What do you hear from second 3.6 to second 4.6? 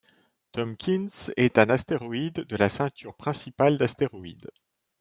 d'astéroïdes.